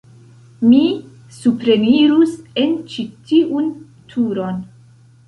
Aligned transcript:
Mi 0.69 0.79
suprenirus 1.35 2.33
en 2.63 2.73
ĉi 2.95 3.05
tiun 3.33 3.69
turon. 4.15 4.65